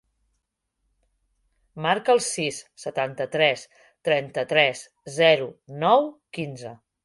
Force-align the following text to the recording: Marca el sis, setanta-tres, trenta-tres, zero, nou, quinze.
Marca 1.87 2.15
el 2.15 2.23
sis, 2.29 2.63
setanta-tres, 2.85 3.67
trenta-tres, 4.09 4.85
zero, 5.23 5.51
nou, 5.89 6.13
quinze. 6.39 6.77